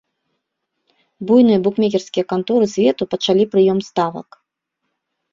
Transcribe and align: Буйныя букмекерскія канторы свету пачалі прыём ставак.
Буйныя 1.31 1.59
букмекерскія 1.67 2.25
канторы 2.33 2.65
свету 2.73 3.03
пачалі 3.11 3.43
прыём 3.51 3.79
ставак. 3.89 4.27